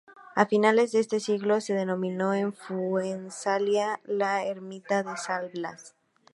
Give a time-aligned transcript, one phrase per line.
[0.35, 5.93] A finales de este siglo se demolió en Fuensalida la ermita de san Blas.